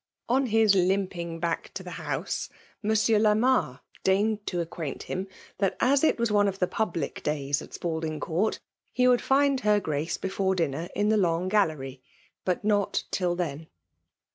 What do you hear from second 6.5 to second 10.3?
the public days at Spalding Goofi, he "Would find her Gmce